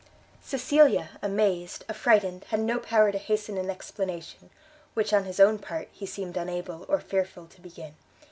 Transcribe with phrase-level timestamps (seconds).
[0.43, 4.49] Cecilia, amazed, affrighted, had no power to hasten an explanation,
[4.95, 7.93] which, on his own part, he seemed unable, or fearful to begin.